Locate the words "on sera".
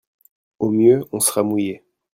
1.11-1.43